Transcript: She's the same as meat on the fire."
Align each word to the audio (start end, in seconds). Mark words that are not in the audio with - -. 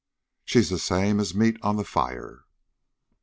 She's 0.43 0.69
the 0.71 0.79
same 0.79 1.19
as 1.19 1.35
meat 1.35 1.57
on 1.61 1.75
the 1.75 1.83
fire." 1.85 2.45